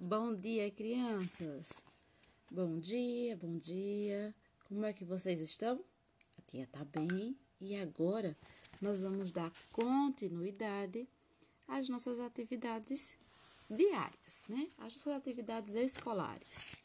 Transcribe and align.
Bom 0.00 0.32
dia, 0.32 0.70
crianças! 0.70 1.82
Bom 2.48 2.78
dia, 2.78 3.36
bom 3.36 3.58
dia! 3.58 4.32
Como 4.68 4.86
é 4.86 4.92
que 4.92 5.04
vocês 5.04 5.40
estão? 5.40 5.84
A 6.38 6.42
tia 6.42 6.68
tá 6.68 6.84
bem 6.84 7.36
e 7.60 7.74
agora 7.74 8.38
nós 8.80 9.02
vamos 9.02 9.32
dar 9.32 9.52
continuidade 9.72 11.08
às 11.66 11.88
nossas 11.88 12.20
atividades 12.20 13.18
diárias, 13.68 14.44
né? 14.48 14.70
As 14.78 14.94
nossas 14.94 15.14
atividades 15.14 15.74
escolares. 15.74 16.76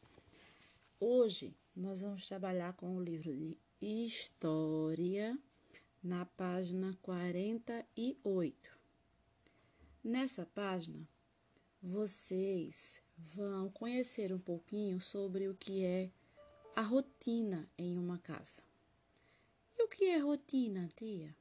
Hoje 0.99 1.55
nós 1.75 2.01
vamos 2.01 2.27
trabalhar 2.27 2.73
com 2.73 2.95
o 2.95 3.03
livro 3.03 3.31
de 3.31 3.55
História 3.79 5.37
na 6.03 6.25
página 6.25 6.97
48. 7.03 8.75
Nessa 10.03 10.47
página, 10.47 11.07
vocês 11.83 13.01
vão 13.17 13.69
conhecer 13.69 14.31
um 14.31 14.39
pouquinho 14.39 15.01
sobre 15.01 15.49
o 15.49 15.53
que 15.53 15.83
é 15.83 16.09
a 16.73 16.81
rotina 16.81 17.69
em 17.77 17.97
uma 17.99 18.17
casa. 18.17 18.63
E 19.77 19.83
o 19.83 19.89
que 19.89 20.05
é 20.05 20.17
rotina, 20.17 20.89
tia? 20.95 21.35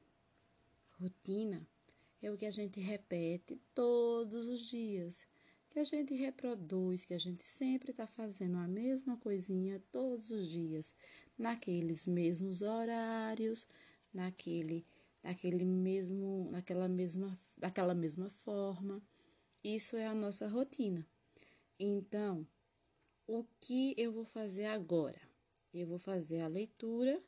Rotina 0.99 1.65
é 2.21 2.29
o 2.29 2.35
que 2.35 2.45
a 2.45 2.51
gente 2.51 2.81
repete 2.81 3.57
todos 3.73 4.49
os 4.49 4.67
dias, 4.67 5.25
que 5.69 5.79
a 5.79 5.83
gente 5.85 6.13
reproduz, 6.13 7.05
que 7.05 7.13
a 7.13 7.19
gente 7.19 7.45
sempre 7.45 7.91
está 7.91 8.05
fazendo 8.05 8.57
a 8.57 8.67
mesma 8.67 9.15
coisinha 9.15 9.81
todos 9.93 10.29
os 10.29 10.49
dias, 10.49 10.93
naqueles 11.37 12.05
mesmos 12.05 12.61
horários, 12.61 13.65
naquele, 14.13 14.85
naquele 15.23 15.63
mesmo, 15.63 16.49
naquela 16.51 16.89
mesma, 16.89 17.39
daquela 17.57 17.95
mesma 17.95 18.29
forma. 18.29 19.01
Isso 19.63 19.95
é 19.95 20.05
a 20.05 20.13
nossa 20.13 20.47
rotina. 20.47 21.07
Então, 21.79 22.45
o 23.25 23.45
que 23.59 23.93
eu 23.97 24.11
vou 24.11 24.25
fazer 24.25 24.65
agora? 24.65 25.21
Eu 25.73 25.87
vou 25.87 25.97
fazer 25.97 26.41
a 26.41 26.47
leitura 26.47 27.23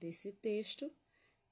desse 0.00 0.32
texto 0.32 0.92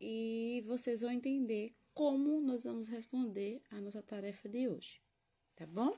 e 0.01 0.65
vocês 0.67 1.03
vão 1.03 1.13
entender 1.13 1.75
como 1.95 2.41
nós 2.41 2.65
vamos 2.65 2.89
responder 2.89 3.63
a 3.71 3.81
nossa 3.81 4.03
tarefa 4.03 4.49
de 4.49 4.69
hoje, 4.69 5.01
tá 5.55 5.67
bom? 5.67 5.97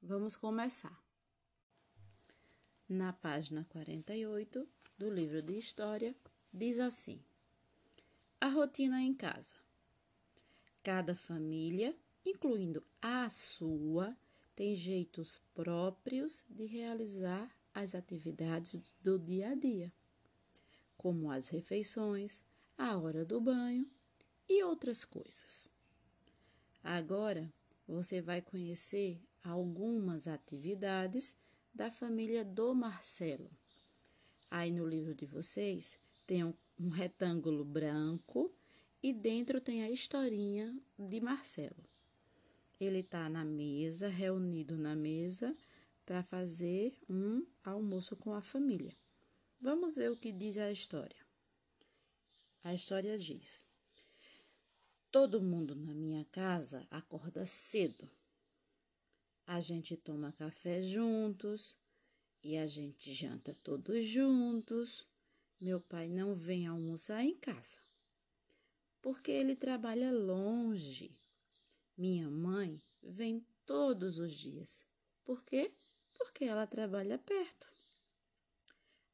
Vamos 0.00 0.34
começar. 0.34 0.98
Na 2.88 3.12
página 3.12 3.66
48 3.70 4.68
do 4.96 5.10
livro 5.10 5.42
de 5.42 5.56
História, 5.56 6.16
diz 6.52 6.78
assim: 6.78 7.22
A 8.40 8.48
rotina 8.48 9.00
em 9.02 9.14
casa. 9.14 9.56
Cada 10.82 11.14
família, 11.14 11.96
incluindo 12.24 12.82
a 13.00 13.28
sua, 13.30 14.16
tem 14.54 14.74
jeitos 14.76 15.40
próprios 15.54 16.44
de 16.48 16.66
realizar 16.66 17.50
as 17.74 17.94
atividades 17.94 18.80
do 19.02 19.18
dia 19.18 19.50
a 19.50 19.54
dia, 19.54 19.92
como 20.96 21.30
as 21.30 21.48
refeições, 21.48 22.42
a 22.76 22.96
hora 22.96 23.24
do 23.24 23.40
banho 23.40 23.90
e 24.48 24.62
outras 24.62 25.04
coisas. 25.04 25.70
Agora 26.82 27.52
você 27.86 28.20
vai 28.20 28.42
conhecer 28.42 29.20
algumas 29.42 30.28
atividades 30.28 31.36
da 31.74 31.90
família 31.90 32.44
do 32.44 32.74
Marcelo. 32.74 33.50
Aí 34.50 34.70
no 34.70 34.86
livro 34.86 35.14
de 35.14 35.26
vocês 35.26 35.98
tem 36.26 36.44
um, 36.44 36.52
um 36.78 36.88
retângulo 36.88 37.64
branco 37.64 38.52
e 39.02 39.12
dentro 39.12 39.60
tem 39.60 39.82
a 39.82 39.90
historinha 39.90 40.76
de 40.98 41.20
Marcelo. 41.20 41.82
Ele 42.82 42.98
está 42.98 43.28
na 43.28 43.44
mesa, 43.44 44.08
reunido 44.08 44.76
na 44.76 44.96
mesa, 44.96 45.56
para 46.04 46.20
fazer 46.24 46.98
um 47.08 47.46
almoço 47.62 48.16
com 48.16 48.34
a 48.34 48.42
família. 48.42 48.96
Vamos 49.60 49.94
ver 49.94 50.10
o 50.10 50.16
que 50.16 50.32
diz 50.32 50.58
a 50.58 50.68
história. 50.68 51.24
A 52.64 52.74
história 52.74 53.16
diz: 53.16 53.64
Todo 55.12 55.40
mundo 55.40 55.76
na 55.76 55.94
minha 55.94 56.24
casa 56.32 56.84
acorda 56.90 57.46
cedo. 57.46 58.10
A 59.46 59.60
gente 59.60 59.96
toma 59.96 60.32
café 60.32 60.82
juntos 60.82 61.76
e 62.42 62.56
a 62.56 62.66
gente 62.66 63.14
janta 63.14 63.54
todos 63.62 64.04
juntos. 64.04 65.06
Meu 65.60 65.80
pai 65.80 66.08
não 66.08 66.34
vem 66.34 66.66
almoçar 66.66 67.22
em 67.22 67.36
casa 67.36 67.78
porque 69.02 69.32
ele 69.32 69.56
trabalha 69.56 70.12
longe 70.12 71.10
minha 72.02 72.28
mãe 72.28 72.82
vem 73.00 73.46
todos 73.64 74.18
os 74.18 74.36
dias. 74.36 74.84
Por 75.24 75.44
quê? 75.44 75.72
Porque 76.18 76.44
ela 76.44 76.66
trabalha 76.66 77.16
perto. 77.16 77.68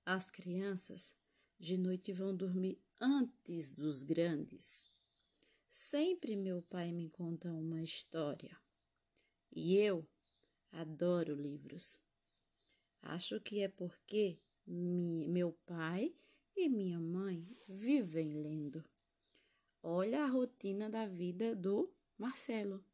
As 0.06 0.30
crianças 0.30 1.14
de 1.58 1.76
noite 1.76 2.14
vão 2.14 2.34
dormir 2.34 2.80
antes 2.98 3.70
dos 3.70 4.04
grandes. 4.04 4.86
Sempre 5.68 6.34
meu 6.34 6.62
pai 6.62 6.90
me 6.90 7.10
conta 7.10 7.52
uma 7.52 7.82
história. 7.82 8.58
E 9.52 9.76
eu 9.76 10.08
adoro 10.72 11.34
livros. 11.34 12.00
Acho 13.02 13.38
que 13.38 13.60
é 13.60 13.68
porque 13.68 14.40
meu 14.66 15.52
pai 15.66 16.16
e 16.56 16.70
minha 16.70 16.98
mãe 16.98 17.46
vivem 17.68 18.32
lendo. 18.32 18.82
Olha 19.82 20.24
a 20.24 20.26
rotina 20.26 20.88
da 20.88 21.04
vida 21.04 21.54
do 21.54 21.92
Marcelo. 22.18 22.84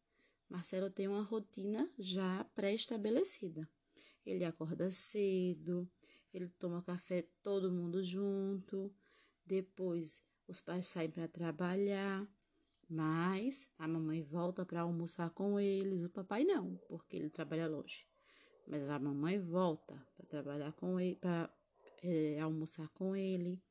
Marcelo 0.49 0.91
tem 0.91 1.09
uma 1.09 1.23
rotina 1.23 1.91
já 1.99 2.45
pré-estabelecida. 2.55 3.69
Ele 4.25 4.45
acorda 4.45 4.93
cedo, 4.93 5.91
ele 6.33 6.49
toma 6.59 6.83
café 6.83 7.23
todo 7.43 7.73
mundo 7.73 8.03
junto, 8.03 8.95
depois 9.45 10.23
os 10.47 10.61
pais 10.61 10.87
saem 10.87 11.11
para 11.11 11.27
trabalhar, 11.27 12.29
mas 12.89 13.69
a 13.79 13.89
mamãe 13.89 14.23
volta 14.23 14.65
para 14.65 14.83
almoçar 14.83 15.31
com 15.31 15.59
eles, 15.59 16.05
o 16.05 16.11
papai 16.11 16.45
não, 16.45 16.77
porque 16.89 17.17
ele 17.17 17.31
trabalha 17.31 17.67
longe. 17.67 18.07
Mas 18.67 18.89
a 18.89 18.99
mamãe 18.99 19.39
volta 19.39 20.07
para 20.17 20.27
trabalhar 20.27 20.73
com 20.73 21.01
ele, 21.01 21.17
para 21.17 21.51
é, 22.03 22.41
almoçar 22.41 22.89
com 22.91 23.17
ele. 23.17 23.63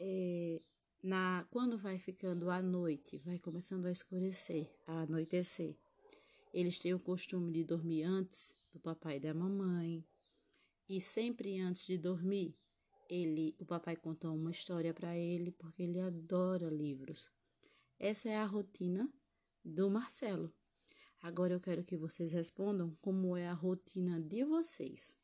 É, 0.00 0.62
na 1.02 1.46
quando 1.50 1.78
vai 1.78 1.98
ficando 1.98 2.50
a 2.50 2.60
noite, 2.60 3.18
vai 3.18 3.38
começando 3.38 3.86
a 3.86 3.90
escurecer, 3.90 4.70
a 4.86 5.02
anoitecer. 5.02 5.76
Eles 6.52 6.78
têm 6.78 6.94
o 6.94 6.98
costume 6.98 7.52
de 7.52 7.64
dormir 7.64 8.02
antes 8.02 8.54
do 8.72 8.80
papai 8.80 9.16
e 9.16 9.20
da 9.20 9.34
mamãe. 9.34 10.04
E 10.88 11.00
sempre 11.00 11.60
antes 11.60 11.86
de 11.86 11.98
dormir, 11.98 12.56
ele, 13.08 13.54
o 13.58 13.64
papai 13.64 13.96
conta 13.96 14.30
uma 14.30 14.50
história 14.50 14.92
para 14.92 15.16
ele 15.16 15.52
porque 15.52 15.82
ele 15.82 16.00
adora 16.00 16.68
livros. 16.68 17.30
Essa 17.98 18.28
é 18.28 18.36
a 18.36 18.44
rotina 18.44 19.10
do 19.64 19.90
Marcelo. 19.90 20.52
Agora 21.22 21.54
eu 21.54 21.60
quero 21.60 21.84
que 21.84 21.96
vocês 21.96 22.32
respondam 22.32 22.96
como 23.00 23.36
é 23.36 23.48
a 23.48 23.52
rotina 23.52 24.20
de 24.20 24.44
vocês. 24.44 25.16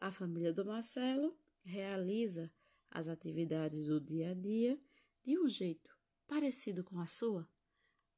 A 0.00 0.10
família 0.10 0.52
do 0.52 0.64
Marcelo 0.64 1.36
realiza 1.64 2.50
as 2.92 3.08
atividades 3.08 3.86
do 3.88 4.00
dia 4.00 4.30
a 4.30 4.34
dia 4.34 4.80
de 5.24 5.38
um 5.38 5.48
jeito 5.48 5.90
parecido 6.26 6.84
com 6.84 7.00
a 7.00 7.06
sua? 7.06 7.48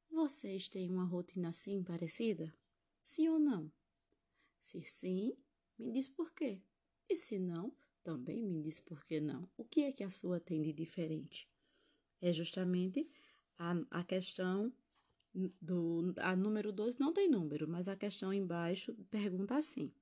Vocês 0.09 0.69
têm 0.69 0.91
uma 0.91 1.05
rotina 1.05 1.49
assim 1.49 1.83
parecida? 1.83 2.53
Sim 3.03 3.29
ou 3.29 3.39
não? 3.39 3.71
Se 4.59 4.81
sim, 4.83 5.37
me 5.77 5.91
diz 5.91 6.07
por 6.07 6.33
quê. 6.33 6.61
E 7.09 7.15
se 7.15 7.39
não, 7.39 7.75
também 8.03 8.43
me 8.43 8.61
diz 8.61 8.79
por 8.79 9.03
que 9.05 9.19
não. 9.19 9.49
O 9.57 9.65
que 9.65 9.81
é 9.81 9.91
que 9.91 10.03
a 10.03 10.09
sua 10.09 10.39
tem 10.39 10.61
de 10.61 10.71
diferente? 10.73 11.49
É 12.21 12.31
justamente 12.31 13.09
a, 13.57 13.73
a 13.91 14.03
questão 14.03 14.73
do 15.61 16.13
a 16.17 16.35
número 16.35 16.71
2 16.71 16.97
não 16.97 17.11
tem 17.11 17.29
número, 17.29 17.67
mas 17.67 17.87
a 17.87 17.95
questão 17.95 18.33
embaixo 18.33 18.93
pergunta 19.09 19.55
assim: 19.55 19.93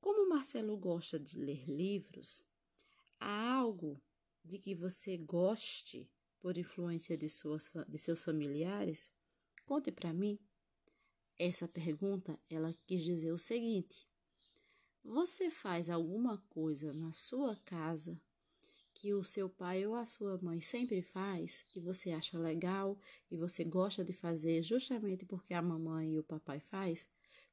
Como 0.00 0.28
Marcelo 0.28 0.76
gosta 0.76 1.18
de 1.18 1.38
ler 1.38 1.68
livros, 1.68 2.44
Há 3.18 3.54
algo 3.54 4.00
de 4.44 4.58
que 4.58 4.74
você 4.74 5.16
goste 5.16 6.08
por 6.40 6.56
influência 6.56 7.16
de, 7.16 7.28
suas, 7.28 7.72
de 7.88 7.98
seus 7.98 8.22
familiares? 8.22 9.10
Conte 9.64 9.90
para 9.90 10.12
mim. 10.12 10.38
Essa 11.38 11.66
pergunta, 11.68 12.38
ela 12.48 12.72
quis 12.86 13.02
dizer 13.02 13.32
o 13.32 13.38
seguinte: 13.38 14.08
Você 15.04 15.50
faz 15.50 15.90
alguma 15.90 16.38
coisa 16.48 16.92
na 16.92 17.12
sua 17.12 17.56
casa 17.56 18.20
que 18.94 19.12
o 19.12 19.22
seu 19.22 19.48
pai 19.50 19.86
ou 19.86 19.94
a 19.94 20.06
sua 20.06 20.38
mãe 20.38 20.58
sempre 20.60 21.02
faz 21.02 21.66
e 21.74 21.80
você 21.80 22.12
acha 22.12 22.38
legal 22.38 22.98
e 23.30 23.36
você 23.36 23.62
gosta 23.62 24.02
de 24.02 24.14
fazer 24.14 24.62
justamente 24.62 25.26
porque 25.26 25.52
a 25.52 25.60
mamãe 25.60 26.14
e 26.14 26.18
o 26.18 26.24
papai 26.24 26.60
faz, 26.60 27.06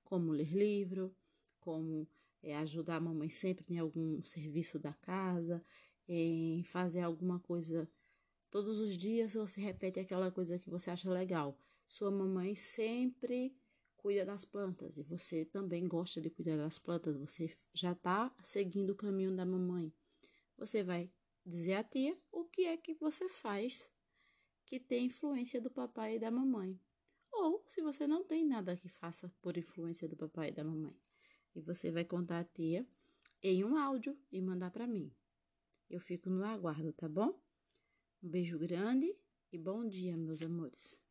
como 0.05 0.31
ler 0.31 0.53
livro, 0.53 1.13
como 1.59 2.07
é, 2.43 2.55
ajudar 2.57 2.97
a 2.97 2.99
mamãe 2.99 3.29
sempre 3.29 3.73
em 3.73 3.79
algum 3.79 4.21
serviço 4.21 4.77
da 4.77 4.93
casa, 4.93 5.63
em 6.07 6.63
fazer 6.65 7.01
alguma 7.01 7.39
coisa 7.39 7.89
todos 8.53 8.79
os 8.79 8.95
dias 8.95 9.33
você 9.33 9.59
repete 9.59 9.99
aquela 9.99 10.29
coisa 10.29 10.59
que 10.59 10.69
você 10.69 10.91
acha 10.91 11.09
legal. 11.09 11.57
Sua 11.89 12.11
mamãe 12.11 12.53
sempre 12.53 13.57
cuida 13.97 14.23
das 14.23 14.45
plantas 14.45 14.99
e 14.99 15.03
você 15.03 15.43
também 15.43 15.87
gosta 15.87 16.21
de 16.21 16.29
cuidar 16.29 16.57
das 16.57 16.77
plantas, 16.77 17.17
você 17.17 17.51
já 17.73 17.93
está 17.93 18.31
seguindo 18.43 18.91
o 18.91 18.95
caminho 18.95 19.35
da 19.35 19.43
mamãe. 19.43 19.91
Você 20.55 20.83
vai 20.83 21.11
dizer 21.43 21.73
à 21.73 21.83
tia 21.83 22.15
o 22.31 22.45
que 22.45 22.65
é 22.65 22.77
que 22.77 22.93
você 22.93 23.27
faz 23.27 23.91
que 24.67 24.79
tem 24.79 25.07
influência 25.07 25.59
do 25.59 25.71
papai 25.71 26.17
e 26.17 26.19
da 26.19 26.29
mamãe. 26.29 26.79
Ou 27.31 27.63
se 27.67 27.81
você 27.81 28.05
não 28.05 28.23
tem 28.23 28.45
nada 28.45 28.77
que 28.77 28.87
faça 28.87 29.33
por 29.41 29.57
influência 29.57 30.07
do 30.07 30.15
papai 30.15 30.49
e 30.49 30.51
da 30.51 30.63
mamãe. 30.63 30.95
E 31.55 31.61
você 31.61 31.91
vai 31.91 32.05
contar 32.05 32.39
à 32.39 32.43
tia 32.43 32.87
em 33.41 33.63
um 33.63 33.77
áudio 33.77 34.17
e 34.31 34.41
mandar 34.41 34.71
para 34.71 34.87
mim. 34.87 35.11
Eu 35.89 35.99
fico 35.99 36.29
no 36.29 36.43
aguardo, 36.43 36.93
tá 36.93 37.07
bom? 37.07 37.39
Um 38.21 38.29
beijo 38.29 38.57
grande 38.57 39.15
e 39.51 39.57
bom 39.57 39.85
dia, 39.87 40.15
meus 40.17 40.41
amores. 40.41 41.02